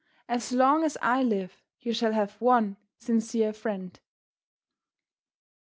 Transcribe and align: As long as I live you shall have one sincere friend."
As 0.27 0.51
long 0.51 0.83
as 0.83 0.97
I 0.99 1.21
live 1.21 1.61
you 1.79 1.93
shall 1.93 2.11
have 2.13 2.41
one 2.41 2.77
sincere 2.97 3.53
friend." 3.53 3.99